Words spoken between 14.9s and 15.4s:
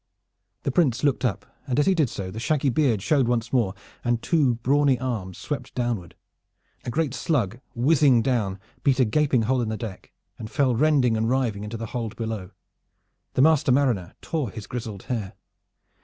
hair.